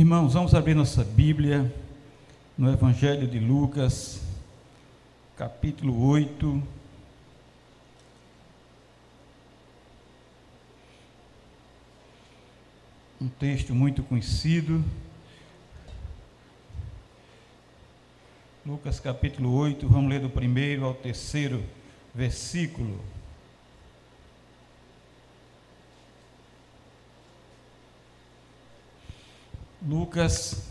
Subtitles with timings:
[0.00, 1.70] Irmãos, vamos abrir nossa Bíblia
[2.56, 4.22] no Evangelho de Lucas,
[5.36, 6.62] capítulo 8.
[13.20, 14.82] Um texto muito conhecido.
[18.64, 21.62] Lucas capítulo 8, vamos ler do primeiro ao terceiro
[22.14, 22.98] versículo.
[29.82, 30.68] Lucas,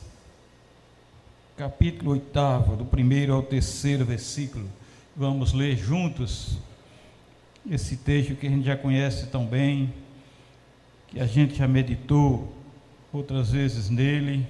[1.58, 4.70] capítulo 8, do primeiro ao terceiro versículo.
[5.16, 6.60] Vamos ler juntos
[7.68, 9.92] esse texto que a gente já conhece tão bem,
[11.08, 12.56] que a gente já meditou
[13.12, 14.46] outras vezes nele.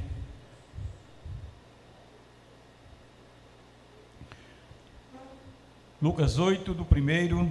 [6.01, 7.49] Lucas 8, do primeiro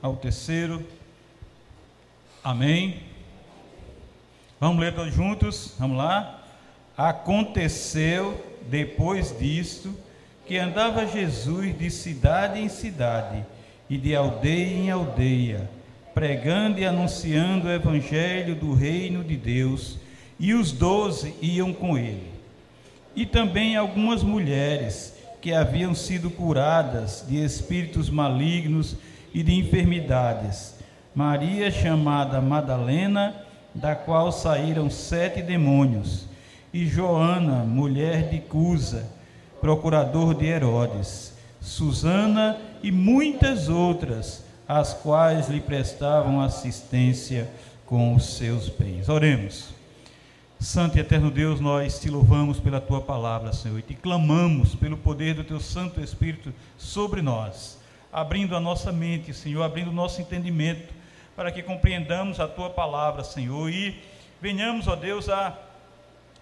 [0.00, 0.82] ao terceiro.
[2.42, 3.02] Amém.
[4.58, 5.74] Vamos ler todos juntos?
[5.78, 6.35] Vamos lá?
[6.96, 9.94] Aconteceu depois disto
[10.46, 13.44] que andava Jesus de cidade em cidade
[13.90, 15.68] e de aldeia em aldeia,
[16.14, 19.98] pregando e anunciando o evangelho do reino de Deus,
[20.38, 22.30] e os doze iam com ele.
[23.14, 28.96] E também algumas mulheres que haviam sido curadas de espíritos malignos
[29.34, 30.76] e de enfermidades.
[31.14, 33.34] Maria, chamada Madalena,
[33.74, 36.26] da qual saíram sete demônios
[36.76, 39.08] e Joana, mulher de Cusa,
[39.62, 47.48] procurador de Herodes, Susana e muitas outras, as quais lhe prestavam assistência
[47.86, 49.08] com os seus bens.
[49.08, 49.70] Oremos.
[50.60, 54.98] Santo e eterno Deus, nós te louvamos pela tua palavra, Senhor, e te clamamos pelo
[54.98, 57.78] poder do teu Santo Espírito sobre nós,
[58.12, 60.92] abrindo a nossa mente, Senhor, abrindo o nosso entendimento,
[61.34, 63.98] para que compreendamos a tua palavra, Senhor, e
[64.42, 65.65] venhamos, ó Deus, a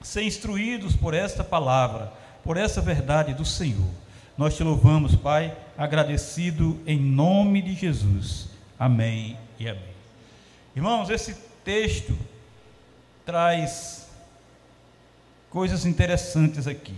[0.04, 2.12] ser instruídos por esta palavra,
[2.44, 3.88] por essa verdade do Senhor.
[4.36, 8.48] Nós te louvamos, Pai, agradecido em nome de Jesus.
[8.78, 9.94] Amém e amém.
[10.76, 11.34] Irmãos, esse
[11.64, 12.16] texto
[13.24, 14.08] traz
[15.48, 16.96] coisas interessantes aqui.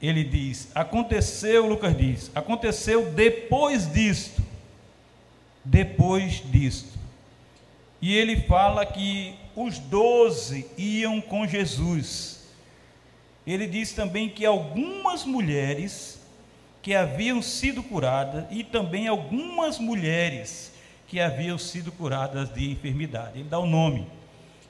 [0.00, 4.40] Ele diz: aconteceu, Lucas diz, aconteceu depois disto.
[5.62, 6.99] Depois disto.
[8.00, 12.48] E ele fala que os doze iam com Jesus.
[13.46, 16.20] Ele diz também que algumas mulheres
[16.82, 20.72] que haviam sido curadas e também algumas mulheres
[21.06, 23.40] que haviam sido curadas de enfermidade.
[23.40, 24.06] Ele dá o nome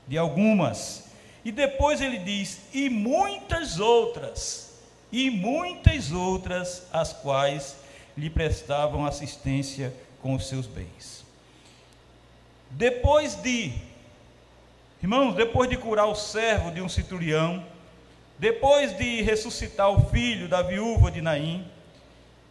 [0.09, 1.09] de algumas.
[1.45, 4.79] E depois ele diz: e muitas outras,
[5.13, 7.77] e muitas outras, as quais
[8.17, 11.25] lhe prestavam assistência com os seus bens.
[12.71, 13.73] Depois de
[15.03, 17.65] Irmãos, depois de curar o servo de um centurião,
[18.39, 21.67] depois de ressuscitar o filho da viúva de Naim,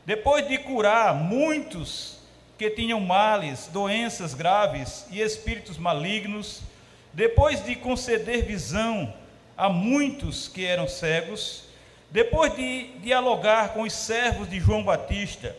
[0.04, 2.18] depois de curar muitos
[2.58, 6.64] que tinham males, doenças graves e espíritos malignos,
[7.14, 9.14] depois de conceder visão
[9.56, 11.66] a muitos que eram cegos,
[12.10, 15.56] depois de dialogar com os servos de João Batista,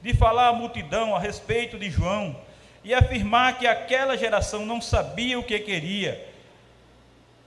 [0.00, 2.36] de falar à multidão a respeito de João,
[2.82, 6.26] e afirmar que aquela geração não sabia o que queria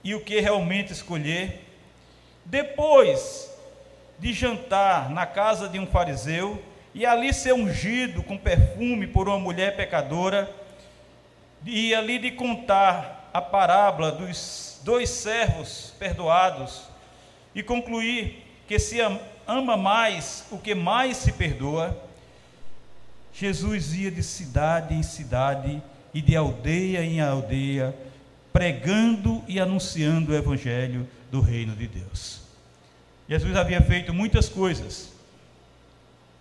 [0.02, 1.64] e o que realmente escolher.
[2.44, 3.50] Depois
[4.18, 6.62] de jantar na casa de um fariseu
[6.94, 10.48] e ali ser ungido com perfume por uma mulher pecadora,
[11.66, 16.82] e ali de contar a parábola dos dois servos perdoados
[17.54, 18.98] e concluir que se
[19.46, 21.96] ama mais o que mais se perdoa,
[23.34, 25.82] Jesus ia de cidade em cidade
[26.14, 27.92] e de aldeia em aldeia,
[28.52, 32.42] pregando e anunciando o evangelho do reino de Deus.
[33.28, 35.12] Jesus havia feito muitas coisas.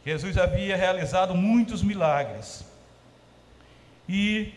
[0.05, 2.63] Jesus havia realizado muitos milagres.
[4.07, 4.53] E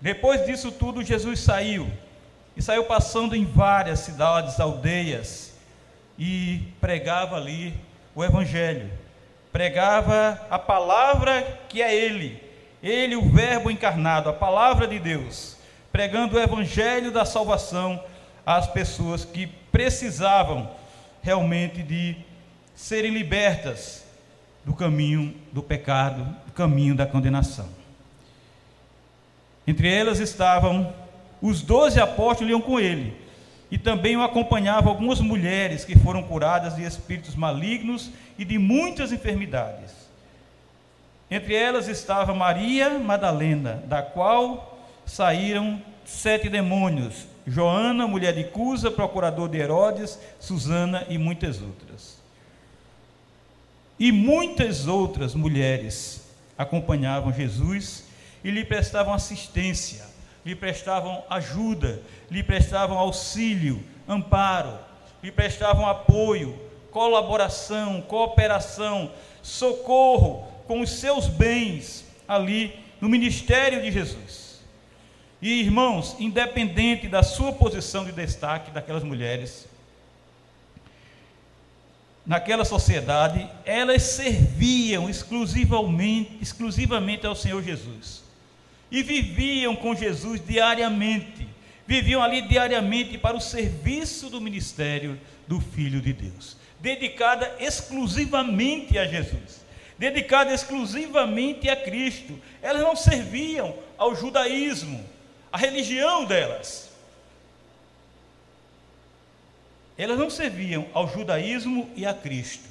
[0.00, 1.90] depois disso tudo, Jesus saiu.
[2.56, 5.52] E saiu passando em várias cidades, aldeias,
[6.18, 7.74] e pregava ali
[8.14, 9.01] o Evangelho
[9.52, 12.42] pregava a palavra que é Ele,
[12.82, 15.56] Ele, o Verbo encarnado, a palavra de Deus,
[15.92, 18.02] pregando o Evangelho da salvação
[18.46, 20.70] às pessoas que precisavam
[21.22, 22.16] realmente de
[22.74, 24.04] serem libertas
[24.64, 27.68] do caminho do pecado, do caminho da condenação.
[29.66, 30.92] Entre elas estavam
[31.40, 33.16] os doze apóstolos iam com ele,
[33.72, 39.12] e também o acompanhavam algumas mulheres que foram curadas de espíritos malignos e de muitas
[39.12, 39.92] enfermidades.
[41.30, 49.48] Entre elas estava Maria Madalena, da qual saíram sete demônios, Joana, mulher de Cusa, procurador
[49.48, 52.18] de Herodes, Susana e muitas outras.
[53.98, 56.28] E muitas outras mulheres
[56.58, 58.04] acompanhavam Jesus
[58.44, 60.04] e lhe prestavam assistência,
[60.44, 64.78] lhe prestavam ajuda, lhe prestavam auxílio, amparo,
[65.22, 66.58] lhe prestavam apoio,
[66.90, 69.10] colaboração, cooperação,
[69.42, 74.60] socorro com os seus bens ali no ministério de Jesus.
[75.40, 79.66] E irmãos, independente da sua posição de destaque daquelas mulheres,
[82.24, 88.22] naquela sociedade, elas serviam exclusivamente, exclusivamente ao Senhor Jesus.
[88.92, 91.48] E viviam com Jesus diariamente.
[91.84, 95.18] Viviam ali diariamente para o serviço do ministério
[95.48, 99.62] do Filho de Deus, dedicada exclusivamente a Jesus
[100.02, 102.36] dedicada exclusivamente a Cristo.
[102.60, 105.04] Elas não serviam ao judaísmo,
[105.52, 106.90] à religião delas.
[109.96, 112.68] Elas não serviam ao judaísmo e a Cristo.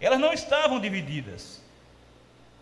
[0.00, 1.60] Elas não estavam divididas.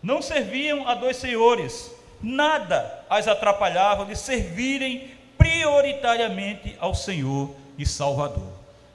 [0.02, 1.90] Não serviam a dois senhores.
[2.22, 8.52] Nada as atrapalhava de servirem prioritariamente ao Senhor e Salvador.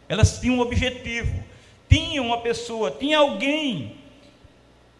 [0.07, 1.43] Elas tinham um objetivo,
[1.89, 3.97] tinham uma pessoa, tinha alguém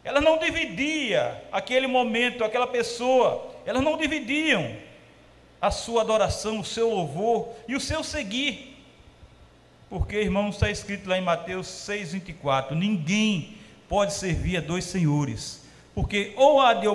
[0.05, 4.71] ela não dividia aquele momento, aquela pessoa, elas não dividiam
[5.59, 8.77] a sua adoração, o seu louvor e o seu seguir.
[9.89, 13.57] Porque, irmãos, está escrito lá em Mateus 6,24: ninguém
[13.89, 16.87] pode servir a dois senhores, porque ou há de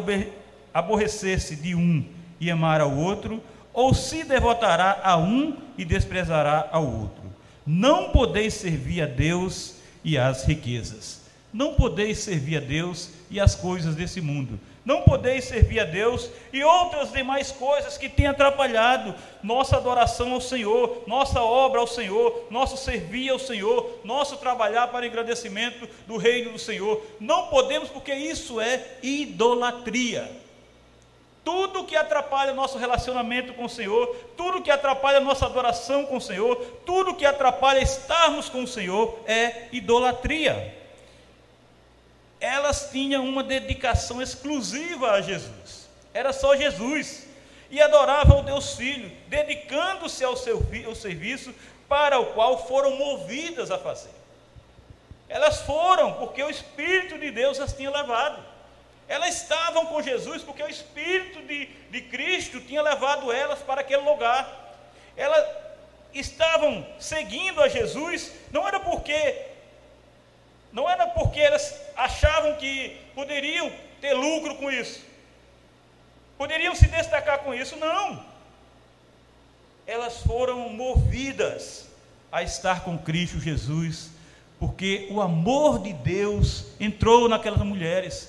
[0.73, 2.05] aborrecer-se de um
[2.41, 7.23] e amar ao outro, ou se devotará a um e desprezará ao outro.
[7.67, 11.21] Não podeis servir a Deus e às riquezas.
[11.53, 14.59] Não podeis servir a Deus e as coisas desse mundo.
[14.85, 20.41] Não podeis servir a Deus e outras demais coisas que têm atrapalhado nossa adoração ao
[20.41, 26.53] Senhor, nossa obra ao Senhor, nosso servir ao Senhor, nosso trabalhar para engrandecimento do reino
[26.53, 27.05] do Senhor.
[27.21, 30.31] Não podemos, porque isso é idolatria.
[31.45, 36.21] Tudo que atrapalha nosso relacionamento com o Senhor, tudo que atrapalha nossa adoração com o
[36.21, 40.81] Senhor, tudo que atrapalha estarmos com o Senhor é idolatria
[42.41, 45.89] elas tinham uma dedicação exclusiva a Jesus.
[46.13, 47.29] Era só Jesus.
[47.71, 51.55] E adoravam o Deus Filho, dedicando-se ao seu ao serviço
[51.89, 54.11] para o qual foram movidas a fazer.
[55.29, 58.43] Elas foram porque o Espírito de Deus as tinha levado.
[59.11, 64.03] Elas estavam com Jesus porque o Espírito de, de Cristo tinha levado elas para aquele
[64.03, 64.49] lugar.
[65.17, 65.45] Elas
[66.15, 69.47] estavam seguindo a Jesus, não era porque
[70.73, 75.05] não era porque elas achavam que poderiam ter lucro com isso,
[76.39, 78.25] poderiam se destacar com isso, não.
[79.89, 81.89] Elas foram movidas
[82.31, 84.11] a estar com Cristo Jesus,
[84.61, 88.29] porque o amor de Deus entrou naquelas mulheres,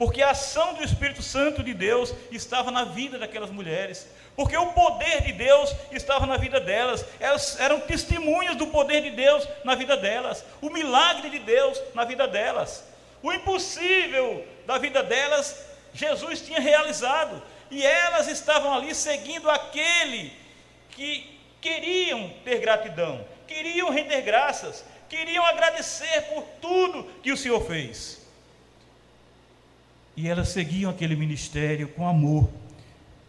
[0.00, 4.72] porque a ação do Espírito Santo de Deus estava na vida daquelas mulheres, porque o
[4.72, 9.74] poder de Deus estava na vida delas, elas eram testemunhas do poder de Deus na
[9.74, 12.82] vida delas, o milagre de Deus na vida delas,
[13.22, 20.32] o impossível da vida delas, Jesus tinha realizado, e elas estavam ali seguindo aquele
[20.92, 28.19] que queriam ter gratidão, queriam render graças, queriam agradecer por tudo que o Senhor fez.
[30.20, 32.46] E elas seguiam aquele ministério com amor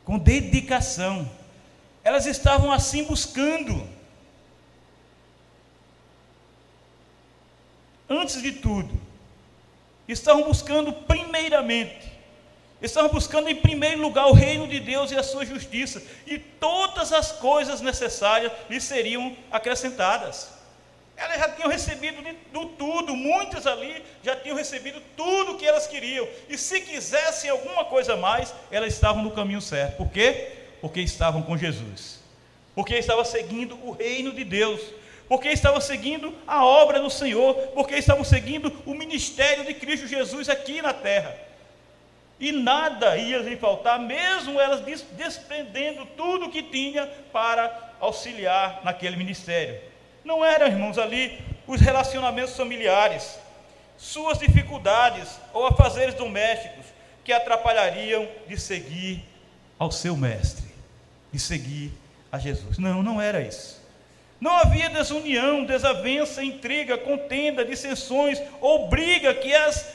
[0.03, 1.29] com dedicação.
[2.03, 3.87] Elas estavam assim buscando.
[8.09, 8.91] Antes de tudo,
[10.05, 12.11] estavam buscando primeiramente,
[12.81, 17.13] estavam buscando em primeiro lugar o reino de Deus e a sua justiça, e todas
[17.13, 20.60] as coisas necessárias lhes seriam acrescentadas.
[21.15, 25.87] Elas já tinham recebido do tudo, muitas ali já tinham recebido tudo o que elas
[25.87, 26.27] queriam.
[26.49, 29.97] E se quisessem alguma coisa mais, elas estavam no caminho certo.
[29.97, 30.51] Por quê?
[30.81, 32.19] Porque estavam com Jesus.
[32.73, 34.81] Porque estavam seguindo o reino de Deus.
[35.27, 37.53] Porque estavam seguindo a obra do Senhor.
[37.75, 41.35] Porque estavam seguindo o ministério de Cristo Jesus aqui na terra.
[42.39, 49.15] E nada ia lhe faltar, mesmo elas desprendendo tudo o que tinha para auxiliar naquele
[49.15, 49.79] ministério.
[50.23, 53.39] Não eram, irmãos, ali os relacionamentos familiares,
[53.97, 56.85] suas dificuldades ou afazeres domésticos
[57.23, 59.23] que atrapalhariam de seguir
[59.77, 60.65] ao seu mestre,
[61.31, 61.91] de seguir
[62.31, 62.77] a Jesus.
[62.77, 63.81] Não, não era isso.
[64.39, 69.85] Não havia desunião, desavença, intriga, contenda, dissensões ou briga que as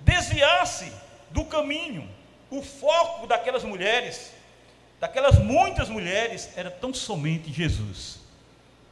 [0.00, 0.92] desviasse
[1.30, 2.08] do caminho.
[2.50, 4.32] O foco daquelas mulheres
[5.00, 8.15] daquelas muitas mulheres era tão somente Jesus.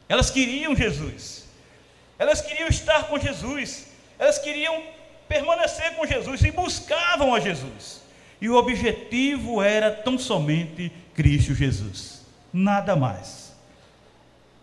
[0.07, 1.45] Elas queriam Jesus.
[2.17, 3.87] Elas queriam estar com Jesus.
[4.17, 4.83] Elas queriam
[5.27, 8.01] permanecer com Jesus e buscavam a Jesus.
[8.39, 12.21] E o objetivo era tão somente Cristo Jesus.
[12.53, 13.53] Nada mais.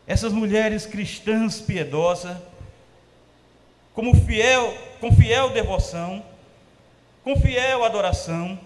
[0.06, 2.36] Essas mulheres cristãs piedosas,
[3.94, 6.24] como fiel, com fiel devoção,
[7.22, 8.58] com fiel adoração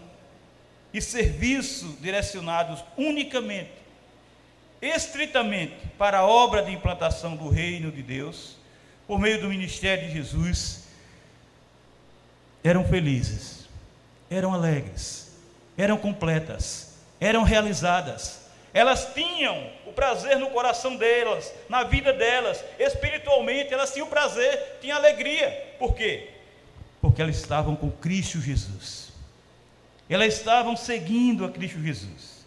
[0.92, 3.70] e serviço direcionados unicamente,
[4.86, 8.56] estritamente para a obra de implantação do reino de Deus,
[9.06, 10.84] por meio do ministério de Jesus,
[12.62, 13.68] eram felizes,
[14.28, 15.32] eram alegres,
[15.76, 18.46] eram completas, eram realizadas.
[18.74, 24.98] Elas tinham o prazer no coração delas, na vida delas, espiritualmente, elas tinham prazer, tinham
[24.98, 25.74] alegria.
[25.78, 26.30] Por quê?
[27.00, 29.12] Porque elas estavam com Cristo Jesus.
[30.10, 32.44] Elas estavam seguindo a Cristo Jesus.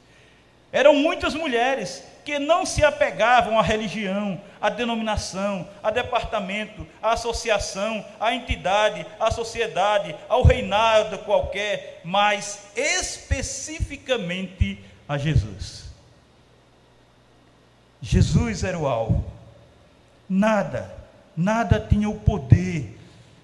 [0.72, 8.05] Eram muitas mulheres que não se apegavam à religião, à denominação, a departamento, à associação,
[8.19, 15.86] à entidade, à sociedade, ao reinado qualquer, mas especificamente a Jesus.
[18.00, 19.25] Jesus era o alvo.
[20.29, 20.95] Nada,
[21.36, 22.95] nada tinha o poder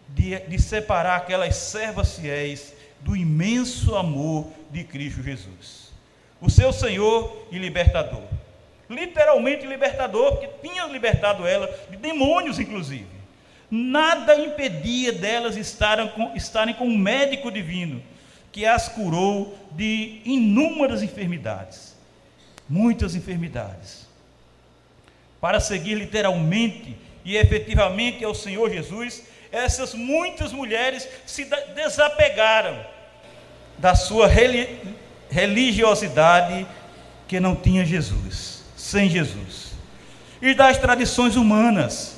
[0.10, 5.92] de, de separar aquelas servas fiéis do imenso amor de Cristo Jesus,
[6.39, 8.45] o seu Senhor e libertador
[8.89, 13.08] literalmente libertador, porque tinha libertado ela de demônios, inclusive.
[13.70, 18.01] Nada impedia delas estarem com, estarem com um médico divino
[18.51, 21.96] que as curou de inúmeras enfermidades,
[22.70, 24.06] muitas enfermidades.
[25.42, 32.80] Para seguir literalmente e efetivamente ao Senhor Jesus, essas muitas mulheres se desapegaram
[33.77, 34.30] da sua
[35.30, 36.65] religiosidade
[37.27, 38.55] que não tinha Jesus
[38.86, 39.74] sem Jesus.
[40.39, 42.15] E das tradições humanas,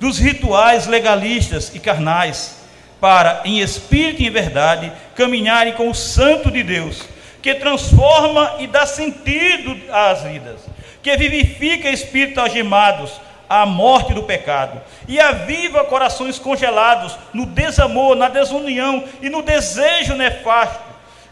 [0.00, 2.56] dos rituais legalistas e carnais,
[2.98, 7.02] para, em espírito e em verdade, caminharem com o Santo de Deus,
[7.42, 10.60] que transforma e dá sentido às vidas,
[11.02, 18.28] que vivifica espíritos algemados à morte do pecado e aviva corações congelados no desamor, na
[18.28, 20.82] desunião e no desejo nefasto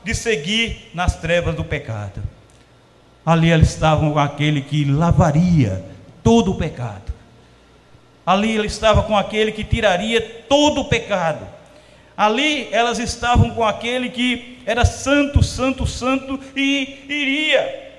[0.04, 2.33] de seguir nas trevas do pecado.
[3.24, 5.84] Ali eles estavam com aquele que lavaria
[6.22, 7.12] todo o pecado.
[8.26, 11.46] Ali ele estava com aquele que tiraria todo o pecado.
[12.16, 17.92] Ali elas estavam com aquele que era santo, santo, santo e iria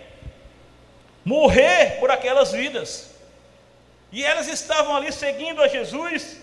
[1.23, 3.11] morrer por aquelas vidas.
[4.11, 6.39] E elas estavam ali seguindo a Jesus,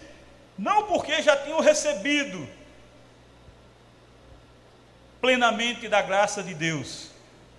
[0.58, 2.46] não porque já tinham recebido
[5.20, 7.12] plenamente da graça de Deus,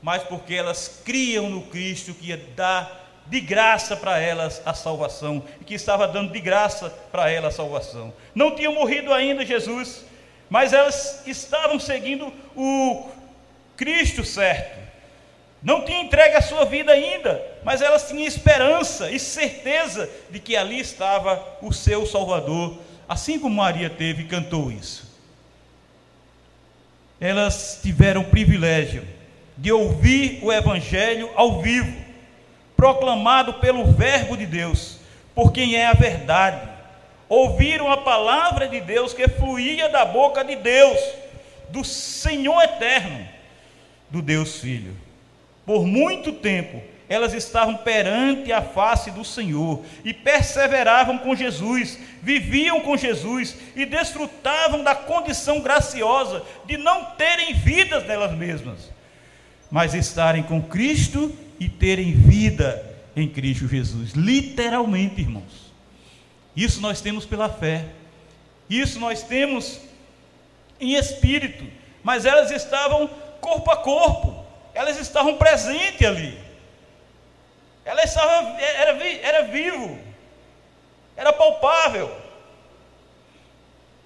[0.03, 5.41] mas porque elas criam no Cristo que ia dar de graça para elas a salvação,
[5.61, 8.13] e que estava dando de graça para elas a salvação.
[8.35, 10.03] Não tinha morrido ainda Jesus,
[10.49, 13.09] mas elas estavam seguindo o
[13.77, 14.83] Cristo certo.
[15.61, 20.57] Não tinha entregue a sua vida ainda, mas elas tinham esperança e certeza de que
[20.57, 25.09] ali estava o seu Salvador, assim como Maria teve e cantou isso.
[27.21, 29.07] Elas tiveram privilégio
[29.63, 31.95] de ouvir o Evangelho ao vivo,
[32.75, 34.99] proclamado pelo Verbo de Deus,
[35.33, 36.67] por quem é a verdade.
[37.29, 40.99] Ouviram a palavra de Deus que fluía da boca de Deus,
[41.69, 43.25] do Senhor eterno,
[44.09, 44.97] do Deus Filho.
[45.65, 52.81] Por muito tempo, elas estavam perante a face do Senhor e perseveravam com Jesus, viviam
[52.81, 58.91] com Jesus e desfrutavam da condição graciosa de não terem vidas nelas mesmas
[59.73, 64.11] mas estarem com Cristo e terem vida em Cristo Jesus.
[64.11, 65.73] Literalmente, irmãos.
[66.55, 67.87] Isso nós temos pela fé.
[68.69, 69.79] Isso nós temos
[70.79, 71.65] em espírito.
[72.03, 73.09] Mas elas estavam
[73.41, 74.45] corpo a corpo.
[74.75, 76.37] Elas estavam presentes ali.
[77.83, 79.97] Ela estava, era, era vivo.
[81.17, 82.15] Era palpável.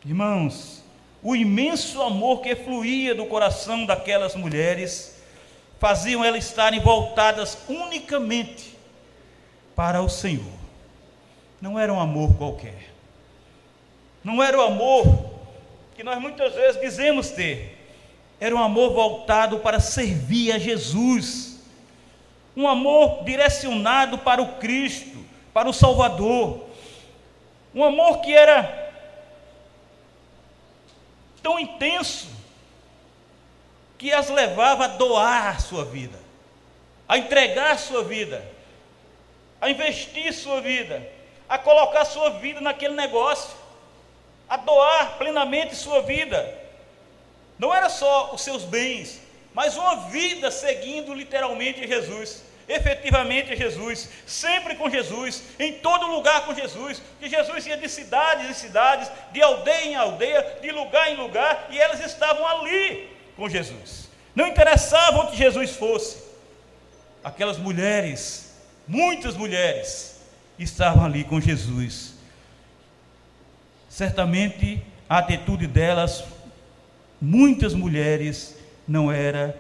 [0.06, 0.82] Irmãos,
[1.22, 5.17] o imenso amor que fluía do coração daquelas mulheres
[5.80, 8.78] faziam elas estarem voltadas unicamente
[9.76, 10.58] para o Senhor.
[11.62, 12.94] Não era um amor qualquer.
[14.24, 15.32] Não era o amor
[15.96, 17.78] que nós muitas vezes dizemos ter.
[18.40, 21.60] Era um amor voltado para servir a Jesus.
[22.56, 26.66] Um amor direcionado para o Cristo, para o Salvador.
[27.74, 28.92] Um amor que era
[31.42, 32.37] tão intenso
[33.98, 36.28] que as levava a doar a sua vida.
[37.08, 38.44] a entregar sua vida,
[39.62, 41.08] a investir sua vida,
[41.48, 43.56] a colocar sua vida naquele negócio,
[44.50, 46.54] a doar plenamente sua vida.
[47.58, 49.22] Não era só os seus bens,
[49.54, 56.54] mas uma vida seguindo literalmente Jesus, efetivamente Jesus, sempre com Jesus, em todo lugar com
[56.54, 61.16] Jesus, que Jesus ia de cidades em cidades, de aldeia em aldeia, de lugar em
[61.16, 64.10] lugar, e elas estavam ali com Jesus.
[64.36, 66.18] Não interessava onde Jesus fosse,
[67.24, 68.52] aquelas mulheres,
[68.88, 70.20] muitas mulheres,
[70.60, 72.16] estavam ali com Jesus.
[73.88, 76.24] Certamente a atitude delas,
[77.22, 79.58] muitas mulheres, não era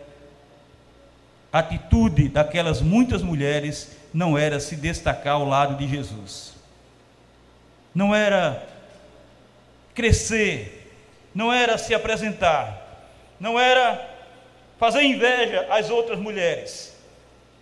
[1.52, 6.54] a atitude daquelas muitas mulheres não era se destacar ao lado de Jesus.
[7.96, 8.64] Não era
[9.94, 10.94] crescer,
[11.34, 12.87] não era se apresentar,
[13.40, 14.16] não era
[14.80, 16.96] fazer inveja às outras mulheres,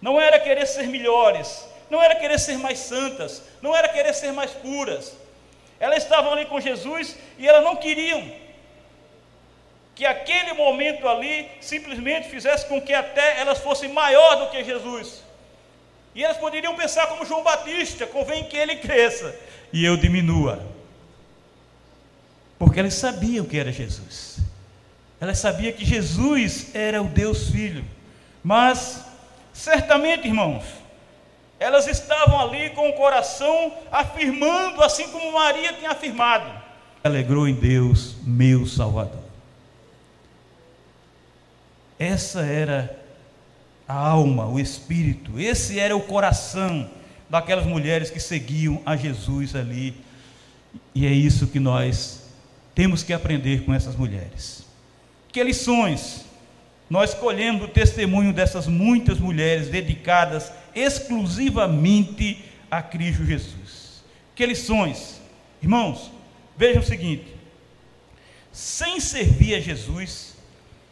[0.01, 4.32] não era querer ser melhores, não era querer ser mais santas, não era querer ser
[4.32, 5.15] mais puras.
[5.79, 8.32] Elas estavam ali com Jesus e elas não queriam
[9.94, 15.24] que aquele momento ali simplesmente fizesse com que até elas fossem maior do que Jesus.
[16.13, 19.36] E elas poderiam pensar como João Batista, convém que ele cresça
[19.72, 20.65] e eu diminua.
[22.58, 24.25] Porque elas sabiam que era Jesus.
[25.19, 27.86] Elas sabiam que Jesus era o Deus Filho.
[28.43, 29.03] Mas,
[29.53, 30.63] certamente, irmãos,
[31.60, 36.51] elas estavam ali com o coração afirmando, assim como Maria tinha afirmado:
[37.03, 39.24] Alegrou em Deus, meu Salvador.
[41.98, 43.00] Essa era
[43.88, 46.89] a alma, o espírito, esse era o coração
[47.29, 49.95] daquelas mulheres que seguiam a Jesus ali.
[50.93, 52.24] E é isso que nós
[52.74, 54.64] temos que aprender com essas mulheres.
[55.36, 56.24] Que lições
[56.89, 64.01] nós colhemos do testemunho dessas muitas mulheres dedicadas exclusivamente a Cristo Jesus?
[64.34, 65.20] Que lições?
[65.62, 66.10] Irmãos,
[66.56, 67.36] vejam o seguinte:
[68.50, 70.38] sem servir a Jesus,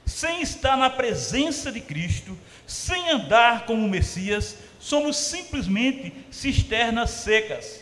[0.05, 7.79] sem estar na presença de Cristo, sem andar como Messias, somos simplesmente cisternas secas,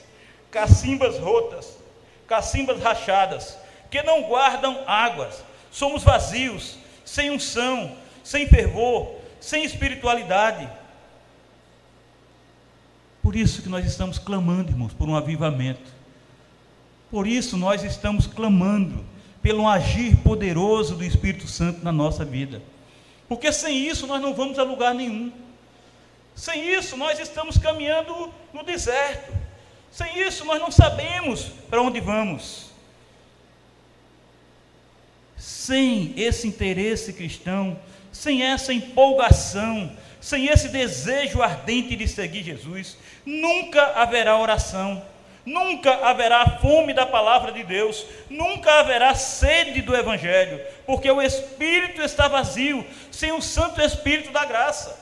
[0.52, 1.76] cacimbas rotas,
[2.28, 3.58] cacimbas rachadas,
[3.90, 5.50] que não guardam águas.
[5.72, 10.70] Somos vazios, sem unção, sem fervor, sem espiritualidade.
[13.24, 16.02] Por isso que nós estamos clamando, irmãos, por um avivamento.
[17.10, 19.06] Por isso nós estamos clamando
[19.42, 22.62] pelo agir poderoso do Espírito Santo na nossa vida.
[23.28, 25.32] Porque sem isso nós não vamos a lugar nenhum.
[26.36, 29.32] Sem isso nós estamos caminhando no deserto.
[29.92, 32.71] Sem isso nós não sabemos para onde vamos.
[35.42, 37.80] Sem esse interesse cristão,
[38.12, 45.02] sem essa empolgação, sem esse desejo ardente de seguir Jesus, nunca haverá oração
[45.46, 52.02] Nunca haverá fome da palavra de Deus, nunca haverá sede do Evangelho, porque o Espírito
[52.02, 55.00] está vazio, sem o Santo Espírito da graça.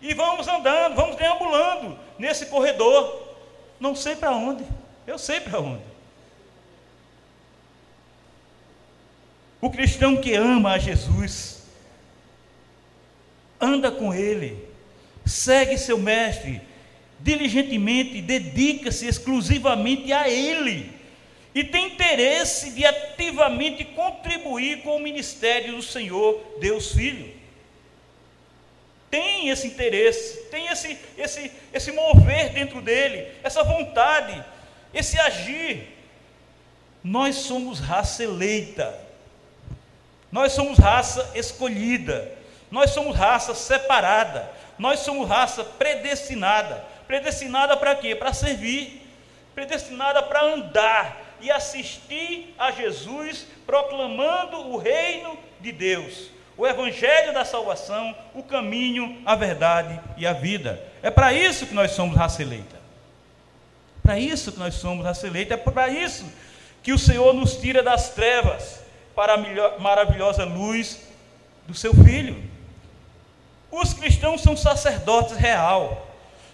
[0.00, 3.34] E vamos andando, vamos deambulando nesse corredor,
[3.78, 4.64] não sei para onde,
[5.06, 5.95] eu sei para onde.
[9.60, 11.62] O cristão que ama a Jesus,
[13.60, 14.62] anda com Ele,
[15.24, 16.60] segue seu Mestre,
[17.18, 20.96] diligentemente dedica-se exclusivamente a Ele
[21.56, 27.34] e tem interesse de ativamente contribuir com o ministério do Senhor, Deus Filho.
[29.10, 34.44] Tem esse interesse, tem esse, esse, esse mover dentro dele, essa vontade,
[34.92, 35.88] esse agir.
[37.02, 39.05] Nós somos raça eleita,
[40.30, 42.32] nós somos raça escolhida,
[42.70, 48.14] nós somos raça separada, nós somos raça predestinada Predestinada para quê?
[48.14, 49.02] Para servir.
[49.54, 57.44] Predestinada para andar e assistir a Jesus proclamando o reino de Deus, o evangelho da
[57.44, 60.82] salvação, o caminho, a verdade e a vida.
[61.02, 62.76] É para isso que nós somos raça eleita.
[64.02, 66.30] Para isso que nós somos raça eleita, é para isso
[66.82, 68.80] que o Senhor nos tira das trevas
[69.16, 71.00] para a maravilhosa luz
[71.66, 72.40] do seu filho.
[73.72, 76.06] Os cristãos são sacerdotes real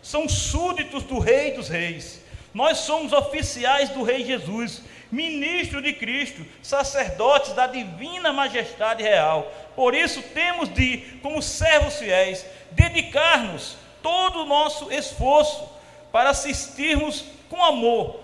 [0.03, 2.21] são súditos do Rei dos Reis.
[2.53, 9.51] Nós somos oficiais do Rei Jesus, ministro de Cristo, sacerdotes da divina majestade real.
[9.77, 15.71] Por isso temos de, como servos fiéis, dedicar-nos todo o nosso esforço
[16.11, 18.21] para assistirmos com amor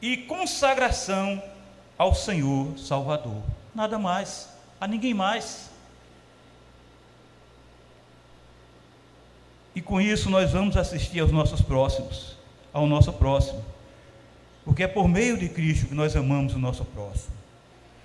[0.00, 1.40] e consagração
[1.98, 3.42] ao Senhor Salvador.
[3.74, 4.48] Nada mais,
[4.80, 5.68] a ninguém mais.
[9.74, 12.36] E com isso nós vamos assistir aos nossos próximos,
[12.72, 13.64] ao nosso próximo.
[14.64, 17.34] Porque é por meio de Cristo que nós amamos o nosso próximo.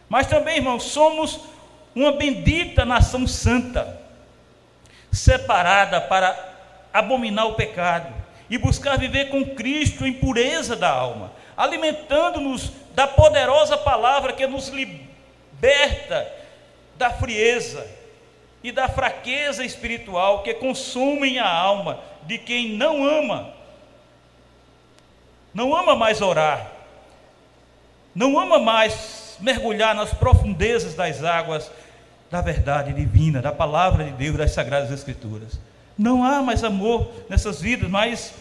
[0.10, 1.40] Mas também, irmãos, somos
[1.96, 4.00] uma bendita nação santa,
[5.12, 6.54] separada para
[6.94, 8.14] abominar o pecado
[8.50, 14.68] e buscar viver com Cristo em pureza da alma, alimentando-nos da poderosa palavra que nos
[14.70, 16.32] liberta
[16.96, 17.86] da frieza
[18.64, 23.54] e da fraqueza espiritual que consumem a alma de quem não ama,
[25.54, 26.72] não ama mais orar,
[28.16, 31.70] não ama mais mergulhar nas profundezas das águas
[32.32, 35.60] da verdade divina, da palavra de Deus, das sagradas escrituras.
[35.98, 38.34] Não há mais amor nessas vidas, mas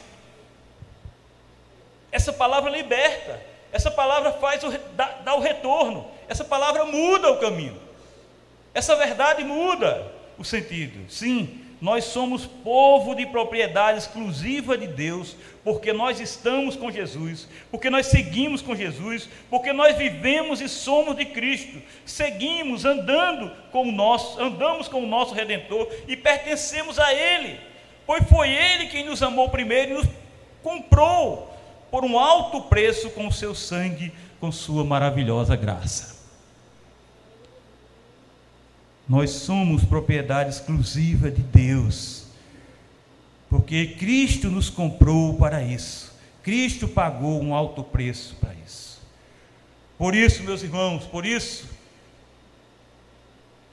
[2.10, 3.38] essa palavra liberta,
[3.72, 7.80] essa palavra faz o, dá, dá o retorno, essa palavra muda o caminho,
[8.74, 11.10] essa verdade muda o sentido.
[11.10, 17.90] Sim, nós somos povo de propriedade exclusiva de Deus, porque nós estamos com Jesus, porque
[17.90, 23.90] nós seguimos com Jesus, porque nós vivemos e somos de Cristo, seguimos andando com o
[23.90, 27.58] nosso, andamos com o nosso redentor e pertencemos a ele.
[28.06, 30.06] Pois foi ele quem nos amou primeiro e nos
[30.62, 31.52] comprou
[31.92, 36.16] por um alto preço com o seu sangue, com sua maravilhosa graça.
[39.06, 42.24] Nós somos propriedade exclusiva de Deus,
[43.50, 46.10] porque Cristo nos comprou para isso.
[46.42, 49.02] Cristo pagou um alto preço para isso.
[49.98, 51.68] Por isso, meus irmãos, por isso,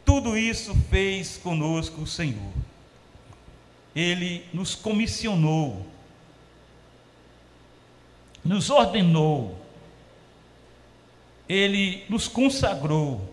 [0.04, 2.52] tudo isso fez conosco o Senhor.
[3.96, 5.86] Ele nos comissionou,
[8.50, 9.56] nos ordenou,
[11.48, 13.32] ele nos consagrou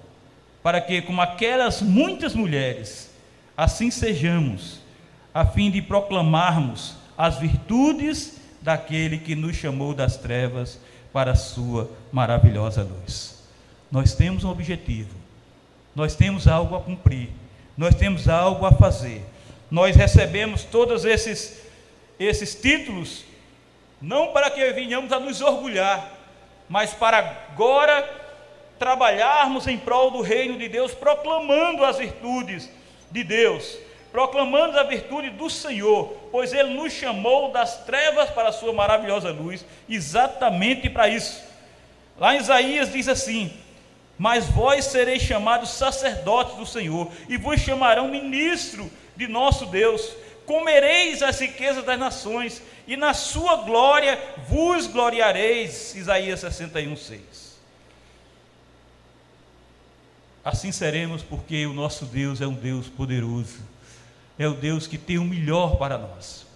[0.62, 3.10] para que, como aquelas muitas mulheres,
[3.56, 4.80] assim sejamos,
[5.32, 10.78] a fim de proclamarmos as virtudes daquele que nos chamou das trevas
[11.14, 13.42] para a sua maravilhosa luz.
[13.90, 15.14] Nós temos um objetivo,
[15.94, 17.30] nós temos algo a cumprir,
[17.74, 19.24] nós temos algo a fazer.
[19.70, 21.62] Nós recebemos todos esses,
[22.20, 23.24] esses títulos,
[24.00, 26.12] não para que venhamos a nos orgulhar,
[26.68, 28.08] mas para agora
[28.78, 32.70] trabalharmos em prol do reino de Deus, proclamando as virtudes
[33.10, 33.78] de Deus,
[34.12, 39.30] proclamando a virtude do Senhor, pois Ele nos chamou das trevas para a Sua maravilhosa
[39.30, 41.42] luz, exatamente para isso.
[42.18, 43.52] Lá em Isaías diz assim:
[44.18, 50.14] Mas vós sereis chamados sacerdotes do Senhor, e vos chamarão ministro de nosso Deus.
[50.46, 55.94] Comereis as riquezas das nações, e na sua glória vos gloriareis.
[55.96, 57.56] Isaías 61, 6.
[60.44, 63.58] Assim seremos, porque o nosso Deus é um Deus poderoso,
[64.38, 66.46] é o Deus que tem o melhor para nós,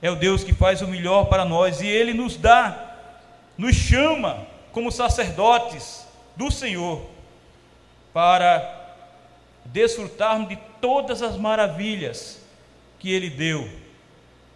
[0.00, 2.96] é o Deus que faz o melhor para nós e Ele nos dá,
[3.56, 7.10] nos chama como sacerdotes do Senhor
[8.12, 8.94] para
[9.64, 12.40] desfrutarmos de todas as maravilhas
[12.98, 13.68] que Ele deu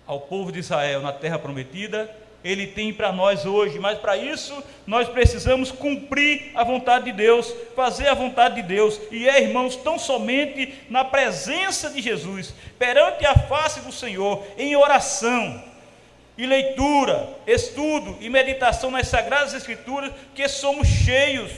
[0.07, 4.63] ao povo de Israel na terra prometida ele tem para nós hoje, mas para isso
[4.87, 9.77] nós precisamos cumprir a vontade de Deus, fazer a vontade de Deus, e é, irmãos,
[9.77, 15.63] tão somente na presença de Jesus, perante a face do Senhor, em oração
[16.37, 21.53] e leitura, estudo e meditação nas Sagradas Escrituras, que somos cheios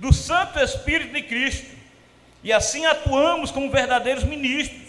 [0.00, 1.74] do Santo Espírito de Cristo,
[2.42, 4.83] e assim atuamos como verdadeiros ministros,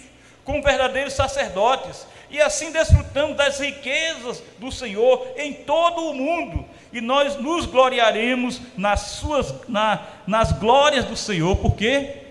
[0.45, 7.01] como verdadeiros sacerdotes, e assim desfrutamos das riquezas do Senhor em todo o mundo, e
[7.01, 12.21] nós nos gloriaremos nas, suas, na, nas glórias do Senhor, por quê?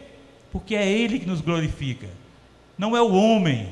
[0.51, 2.07] Porque é Ele que nos glorifica,
[2.79, 3.69] não é o homem.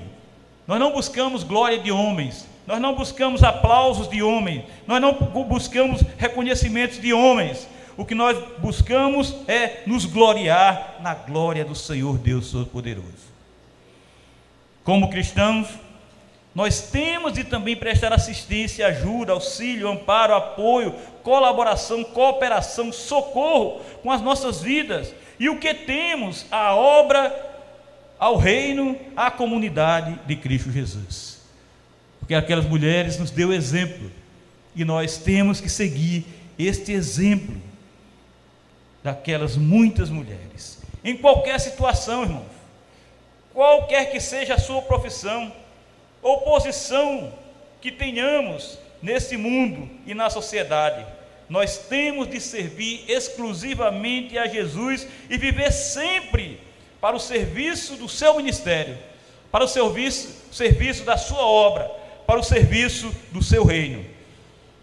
[0.66, 6.02] Nós não buscamos glória de homens, nós não buscamos aplausos de homens, nós não buscamos
[6.18, 7.68] reconhecimentos de homens.
[7.96, 13.31] O que nós buscamos é nos gloriar na glória do Senhor Deus Todo-Poderoso.
[14.84, 15.68] Como cristãos,
[16.54, 24.20] nós temos de também prestar assistência, ajuda, auxílio, amparo, apoio, colaboração, cooperação, socorro com as
[24.20, 25.14] nossas vidas.
[25.38, 26.44] E o que temos?
[26.50, 27.50] A obra
[28.18, 31.40] ao reino, à comunidade de Cristo Jesus.
[32.20, 34.10] Porque aquelas mulheres nos deu exemplo
[34.76, 36.24] e nós temos que seguir
[36.58, 37.56] este exemplo
[39.02, 40.80] daquelas muitas mulheres.
[41.02, 42.51] Em qualquer situação, irmãos,
[43.52, 45.52] qualquer que seja a sua profissão,
[46.22, 47.32] oposição
[47.80, 51.04] que tenhamos nesse mundo e na sociedade.
[51.48, 56.60] Nós temos de servir exclusivamente a Jesus e viver sempre
[57.00, 58.96] para o serviço do seu ministério,
[59.50, 61.90] para o serviço, serviço da sua obra,
[62.26, 64.04] para o serviço do seu reino.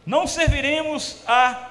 [0.05, 1.69] Não serviremos a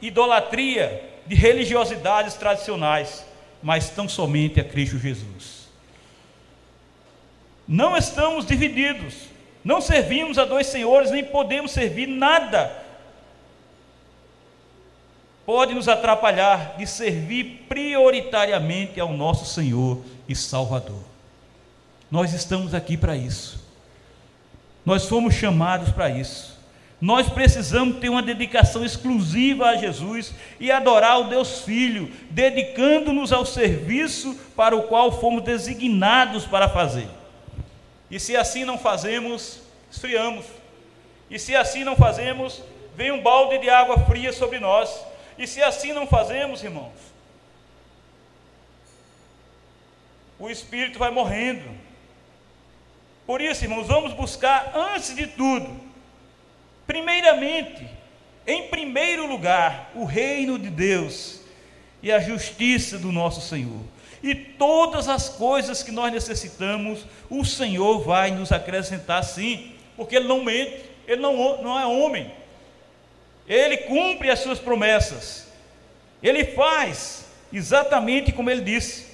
[0.00, 3.26] idolatria de religiosidades tradicionais,
[3.62, 5.57] mas tão somente a Cristo Jesus.
[7.68, 9.14] Não estamos divididos,
[9.62, 12.72] não servimos a dois senhores, nem podemos servir nada.
[15.44, 21.02] Pode nos atrapalhar de servir prioritariamente ao nosso Senhor e Salvador.
[22.10, 23.62] Nós estamos aqui para isso.
[24.84, 26.56] Nós fomos chamados para isso.
[26.98, 33.44] Nós precisamos ter uma dedicação exclusiva a Jesus e adorar o Deus Filho, dedicando-nos ao
[33.44, 37.17] serviço para o qual fomos designados para fazer.
[38.10, 40.46] E se assim não fazemos, esfriamos.
[41.30, 42.62] E se assim não fazemos,
[42.94, 45.04] vem um balde de água fria sobre nós.
[45.36, 46.92] E se assim não fazemos, irmãos,
[50.38, 51.68] o espírito vai morrendo.
[53.26, 55.88] Por isso, irmãos, vamos buscar antes de tudo
[56.88, 57.86] Primeiramente,
[58.46, 61.42] em primeiro lugar, o reino de Deus
[62.02, 63.82] e a justiça do nosso Senhor.
[64.22, 70.26] E todas as coisas que nós necessitamos, o Senhor vai nos acrescentar sim, porque Ele
[70.26, 72.32] não mente, Ele não, não é homem,
[73.46, 75.46] Ele cumpre as suas promessas,
[76.22, 79.08] Ele faz exatamente como Ele disse.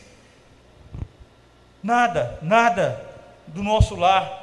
[1.83, 2.99] Nada, nada
[3.47, 4.43] do nosso lar,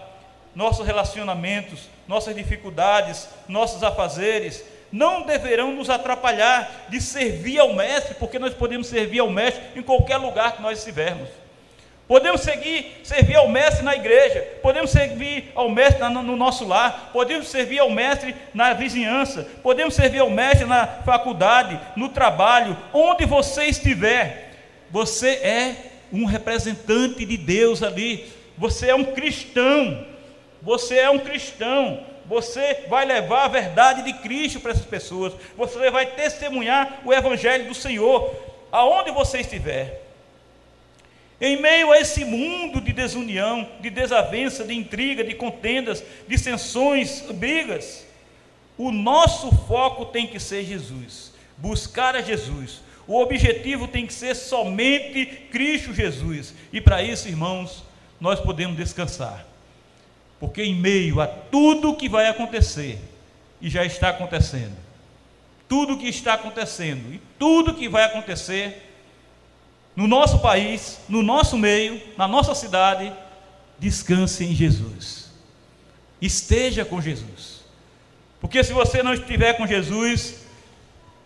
[0.54, 8.38] nossos relacionamentos, nossas dificuldades, nossos afazeres, não deverão nos atrapalhar de servir ao Mestre, porque
[8.38, 11.30] nós podemos servir ao Mestre em qualquer lugar que nós estivermos.
[12.08, 17.47] Podemos seguir, servir ao Mestre na igreja, podemos servir ao Mestre no nosso lar, podemos
[17.47, 23.63] servir ao Mestre na vizinhança, podemos servir ao Mestre na faculdade, no trabalho, onde você
[23.63, 24.51] estiver.
[24.89, 25.75] Você é
[26.12, 30.06] um representante de Deus ali, você é um cristão,
[30.62, 35.91] você é um cristão, você vai levar a verdade de Cristo para essas pessoas, você
[35.91, 38.33] vai testemunhar o Evangelho do Senhor,
[38.71, 40.01] aonde você estiver.
[41.41, 48.07] Em meio a esse mundo de desunião, de desavença, de intriga, de contendas, dissensões, brigas,
[48.77, 52.81] o nosso foco tem que ser Jesus, buscar a Jesus.
[53.05, 56.53] O objetivo tem que ser somente Cristo Jesus.
[56.71, 57.83] E para isso, irmãos,
[58.21, 59.50] nós podemos descansar.
[60.41, 62.99] Porque em meio a tudo que vai acontecer,
[63.62, 64.75] e já está acontecendo,
[65.69, 68.91] tudo que está acontecendo e tudo que vai acontecer
[69.95, 73.13] no nosso país, no nosso meio, na nossa cidade,
[73.77, 75.30] descanse em Jesus.
[76.19, 77.62] Esteja com Jesus.
[78.39, 80.43] Porque se você não estiver com Jesus,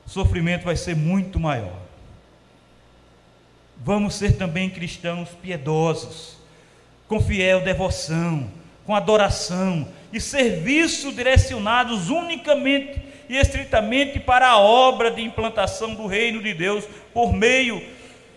[0.06, 1.80] o sofrimento vai ser muito maior.
[3.78, 6.36] Vamos ser também cristãos piedosos,
[7.08, 8.51] com fiel devoção,
[8.86, 16.41] com adoração e serviço direcionados unicamente e estritamente para a obra de implantação do reino
[16.41, 17.82] de Deus por meio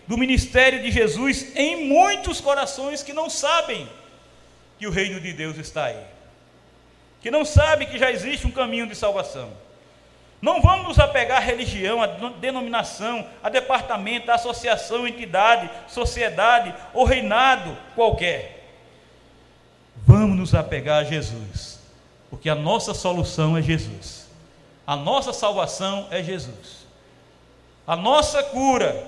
[0.07, 3.87] do ministério de Jesus em muitos corações que não sabem
[4.79, 6.03] que o reino de Deus está aí,
[7.21, 9.51] que não sabem que já existe um caminho de salvação.
[10.41, 17.03] Não vamos nos apegar à religião, à denominação, a departamento, a associação, entidade, sociedade ou
[17.03, 18.58] reinado qualquer.
[20.05, 21.79] Vamos nos apegar a Jesus,
[22.29, 24.27] porque a nossa solução é Jesus,
[24.85, 26.87] a nossa salvação é Jesus,
[27.85, 29.07] a nossa cura,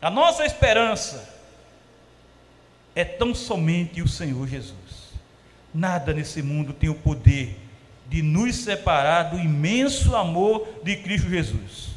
[0.00, 1.28] a nossa esperança
[2.94, 4.74] é tão somente o Senhor Jesus.
[5.72, 7.56] Nada nesse mundo tem o poder
[8.08, 11.90] de nos separar do imenso amor de Cristo Jesus,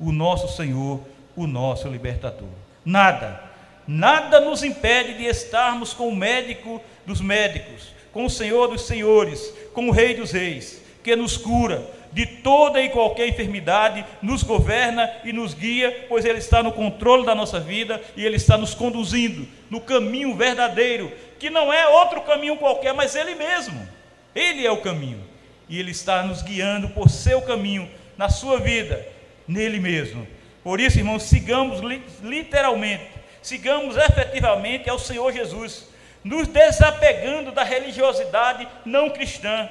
[0.00, 1.00] o nosso Senhor,
[1.36, 2.48] o nosso libertador.
[2.84, 3.40] Nada,
[3.86, 9.52] nada nos impede de estarmos com o médico dos médicos, com o Senhor dos senhores,
[9.74, 15.10] com o Rei dos reis, que nos cura de toda e qualquer enfermidade, nos governa
[15.24, 18.74] e nos guia, pois Ele está no controle da nossa vida e Ele está nos
[18.74, 23.88] conduzindo no caminho verdadeiro, que não é outro caminho qualquer, mas Ele mesmo.
[24.32, 25.20] Ele é o caminho
[25.68, 29.04] e Ele está nos guiando por seu caminho, na sua vida,
[29.48, 30.26] nele mesmo.
[30.62, 31.80] Por isso, irmãos, sigamos
[32.22, 33.06] literalmente,
[33.42, 35.90] sigamos efetivamente ao Senhor Jesus
[36.22, 39.68] nos desapegando da religiosidade não cristã,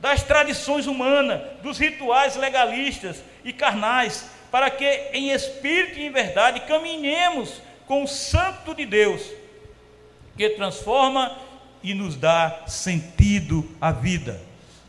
[0.00, 6.60] das tradições humanas, dos rituais legalistas e carnais, para que em espírito e em verdade
[6.60, 9.22] caminhemos com o Santo de Deus,
[10.36, 11.36] que transforma
[11.82, 14.40] e nos dá sentido à vida,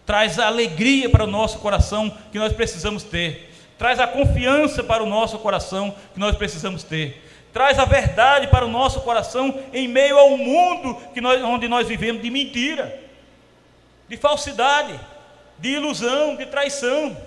[0.05, 5.03] traz a alegria para o nosso coração que nós precisamos ter, traz a confiança para
[5.03, 7.26] o nosso coração que nós precisamos ter
[7.57, 11.87] traz a verdade para o nosso coração em meio ao mundo que nós, onde nós
[11.87, 13.01] vivemos de mentira,
[14.07, 14.93] de falsidade,
[15.57, 17.17] de ilusão, de traição.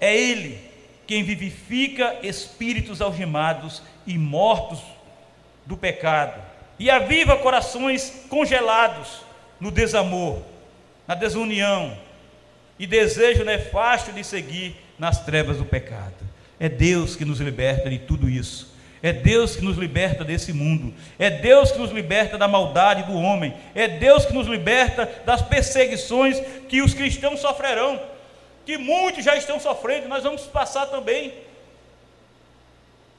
[0.00, 0.58] É Ele
[1.06, 4.80] quem vivifica espíritos algemados e mortos
[5.64, 6.42] do pecado,
[6.76, 9.22] e aviva corações congelados
[9.60, 10.42] no desamor,
[11.06, 11.96] na desunião
[12.80, 16.19] e desejo nefasto de seguir nas trevas do pecado.
[16.60, 18.70] É Deus que nos liberta de tudo isso.
[19.02, 20.94] É Deus que nos liberta desse mundo.
[21.18, 23.54] É Deus que nos liberta da maldade do homem.
[23.74, 27.98] É Deus que nos liberta das perseguições que os cristãos sofrerão
[28.70, 31.34] que muitos já estão sofrendo, nós vamos passar também.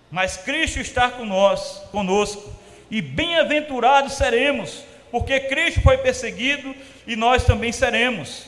[0.09, 2.53] Mas Cristo está com nós, conosco,
[2.89, 6.73] e bem-aventurados seremos, porque Cristo foi perseguido
[7.05, 8.45] e nós também seremos.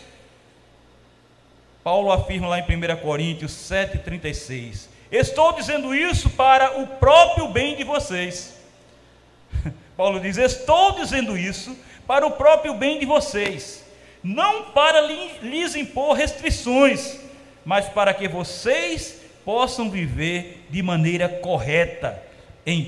[1.83, 7.83] Paulo afirma lá em 1 Coríntios 7,36: Estou dizendo isso para o próprio bem de
[7.83, 8.57] vocês.
[9.97, 13.83] Paulo diz: Estou dizendo isso para o próprio bem de vocês
[14.23, 17.19] não para lhes impor restrições,
[17.65, 22.23] mas para que vocês possam viver de maneira correta,
[22.65, 22.85] em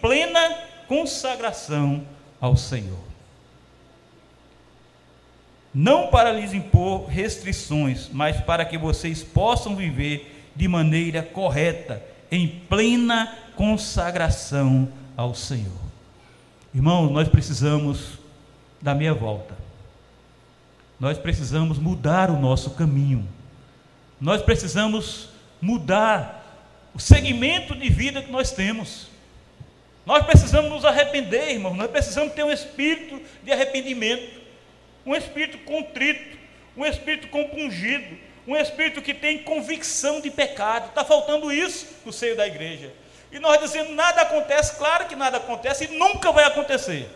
[0.00, 2.06] plena consagração
[2.40, 3.09] ao Senhor.
[5.72, 12.46] Não para lhes impor restrições, mas para que vocês possam viver de maneira correta, em
[12.46, 15.80] plena consagração ao Senhor.
[16.74, 18.18] Irmãos, nós precisamos
[18.80, 19.60] da meia volta
[21.00, 23.26] nós precisamos mudar o nosso caminho.
[24.20, 26.44] Nós precisamos mudar
[26.94, 29.06] o segmento de vida que nós temos.
[30.04, 31.74] Nós precisamos nos arrepender, irmãos.
[31.74, 34.39] Nós precisamos ter um espírito de arrependimento,
[35.04, 36.38] um espírito contrito,
[36.76, 40.88] um espírito compungido, um espírito que tem convicção de pecado.
[40.88, 42.92] Está faltando isso no seio da igreja.
[43.32, 47.08] E nós dizendo nada acontece, claro que nada acontece e nunca vai acontecer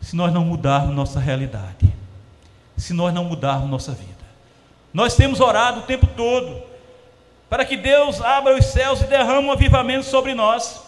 [0.00, 1.92] se nós não mudarmos nossa realidade,
[2.76, 4.24] se nós não mudarmos nossa vida.
[4.92, 6.62] Nós temos orado o tempo todo
[7.48, 10.80] para que Deus abra os céus e derrame um avivamento sobre nós.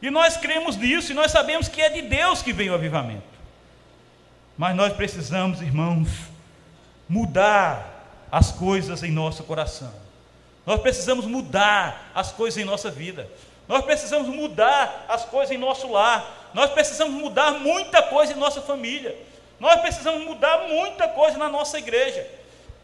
[0.00, 3.37] E nós cremos nisso e nós sabemos que é de Deus que vem o avivamento.
[4.58, 6.08] Mas nós precisamos, irmãos,
[7.08, 9.92] mudar as coisas em nosso coração.
[10.66, 13.30] Nós precisamos mudar as coisas em nossa vida.
[13.68, 16.50] Nós precisamos mudar as coisas em nosso lar.
[16.52, 19.16] Nós precisamos mudar muita coisa em nossa família.
[19.60, 22.26] Nós precisamos mudar muita coisa na nossa igreja.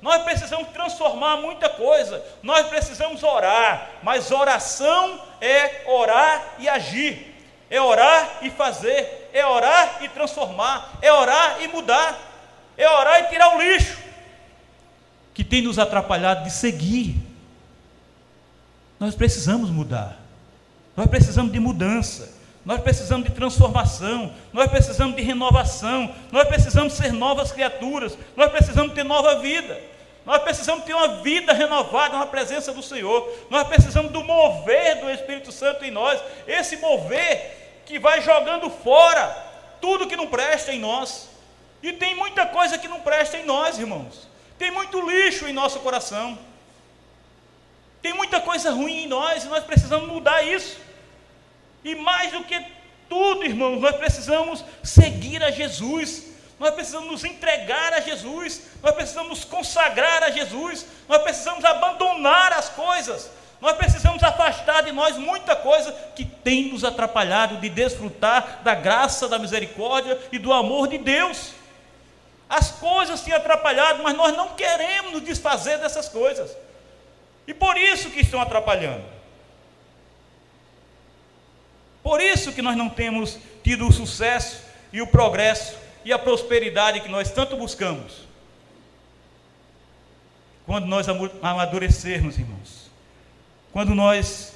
[0.00, 2.24] Nós precisamos transformar muita coisa.
[2.40, 3.90] Nós precisamos orar.
[4.00, 7.34] Mas oração é orar e agir.
[7.68, 9.23] É orar e fazer.
[9.34, 10.98] É orar e transformar.
[11.02, 12.18] É orar e mudar.
[12.78, 13.98] É orar e tirar o lixo
[15.34, 17.16] que tem nos atrapalhado de seguir.
[18.98, 20.16] Nós precisamos mudar.
[20.96, 22.32] Nós precisamos de mudança.
[22.64, 28.94] Nós precisamos de transformação, nós precisamos de renovação, nós precisamos ser novas criaturas, nós precisamos
[28.94, 29.78] ter nova vida,
[30.24, 35.10] nós precisamos ter uma vida renovada na presença do Senhor, nós precisamos do mover do
[35.10, 39.24] Espírito Santo em nós, esse mover que vai jogando fora
[39.80, 41.28] tudo que não presta em nós.
[41.82, 44.26] E tem muita coisa que não presta em nós, irmãos.
[44.58, 46.38] Tem muito lixo em nosso coração.
[48.00, 50.78] Tem muita coisa ruim em nós e nós precisamos mudar isso.
[51.82, 52.62] E mais do que
[53.08, 56.34] tudo, irmãos, nós precisamos seguir a Jesus.
[56.58, 62.52] Nós precisamos nos entregar a Jesus, nós precisamos nos consagrar a Jesus, nós precisamos abandonar
[62.52, 63.28] as coisas,
[63.64, 69.26] nós precisamos afastar de nós muita coisa que tem nos atrapalhado de desfrutar da graça,
[69.26, 71.54] da misericórdia e do amor de Deus.
[72.46, 76.54] As coisas têm atrapalhado, mas nós não queremos nos desfazer dessas coisas,
[77.46, 79.02] e por isso que estão atrapalhando.
[82.02, 85.74] Por isso que nós não temos tido o sucesso e o progresso
[86.04, 88.28] e a prosperidade que nós tanto buscamos.
[90.66, 92.83] Quando nós amadurecermos, irmãos,
[93.74, 94.52] quando nós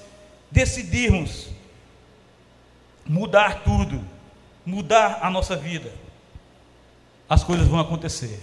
[0.49, 1.49] decidirmos
[3.05, 4.01] mudar tudo,
[4.65, 5.93] mudar a nossa vida,
[7.29, 8.41] as coisas vão acontecer.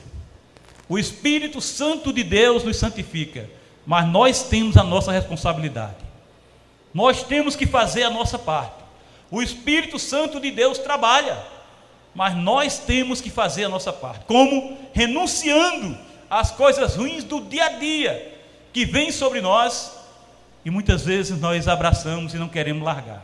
[0.89, 3.49] O Espírito Santo de Deus nos santifica,
[3.85, 5.95] mas nós temos a nossa responsabilidade.
[6.93, 8.83] Nós temos que fazer a nossa parte.
[9.31, 11.41] O Espírito Santo de Deus trabalha,
[12.13, 14.25] mas nós temos que fazer a nossa parte.
[14.25, 14.77] Como?
[14.91, 15.97] Renunciando
[16.29, 18.37] às coisas ruins do dia a dia
[18.73, 19.94] que vêm sobre nós
[20.65, 23.23] e muitas vezes nós abraçamos e não queremos largar.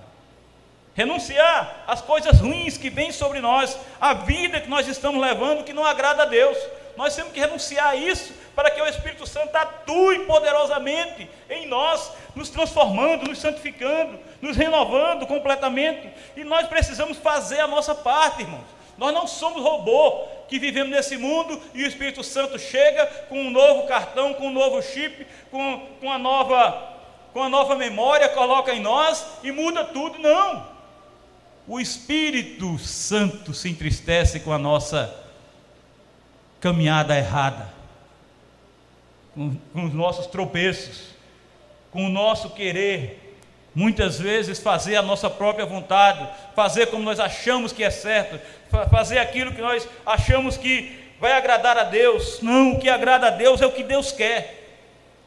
[0.93, 5.73] Renunciar às coisas ruins que vêm sobre nós, a vida que nós estamos levando que
[5.73, 6.57] não agrada a Deus.
[6.95, 12.11] nós temos que renunciar a isso para que o Espírito Santo atue poderosamente em nós,
[12.35, 16.09] nos transformando, nos santificando, nos renovando completamente.
[16.35, 18.81] E nós precisamos fazer a nossa parte, irmãos.
[18.97, 23.49] Nós não somos robô que vivemos nesse mundo e o Espírito Santo chega com um
[23.49, 27.00] novo cartão, com um novo chip, com, com, a, nova,
[27.33, 30.19] com a nova memória, coloca em nós e muda tudo.
[30.19, 30.67] Não.
[31.67, 35.13] O Espírito Santo se entristece com a nossa
[36.59, 37.73] caminhada errada,
[39.33, 41.11] com, com os nossos tropeços,
[41.91, 43.21] com o nosso querer,
[43.73, 48.37] Muitas vezes fazer a nossa própria vontade, fazer como nós achamos que é certo,
[48.89, 52.41] fazer aquilo que nós achamos que vai agradar a Deus.
[52.41, 54.60] Não, o que agrada a Deus é o que Deus quer.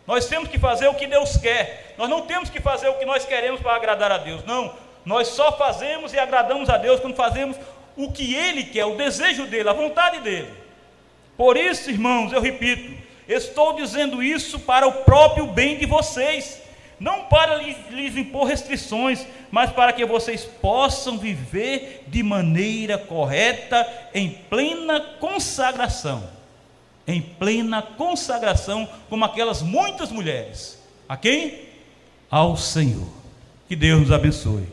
[0.07, 1.95] Nós temos que fazer o que Deus quer.
[1.97, 4.45] Nós não temos que fazer o que nós queremos para agradar a Deus.
[4.45, 4.75] Não,
[5.05, 7.57] nós só fazemos e agradamos a Deus quando fazemos
[7.97, 10.53] o que Ele quer, o desejo dele, a vontade dele.
[11.37, 12.93] Por isso, irmãos, eu repito,
[13.29, 16.65] estou dizendo isso para o próprio bem de vocês
[16.99, 24.31] não para lhes impor restrições, mas para que vocês possam viver de maneira correta, em
[24.31, 26.27] plena consagração.
[27.07, 30.79] Em plena consagração, como aquelas muitas mulheres.
[31.09, 31.61] A quem?
[32.31, 33.07] Ao Senhor.
[33.69, 34.67] Que Deus nos abençoe.